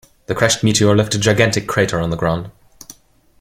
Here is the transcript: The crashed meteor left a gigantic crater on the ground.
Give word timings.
The 0.25 0.33
crashed 0.33 0.63
meteor 0.63 0.95
left 0.95 1.13
a 1.13 1.19
gigantic 1.19 1.67
crater 1.67 1.99
on 2.01 2.09
the 2.09 2.17
ground. 2.17 2.49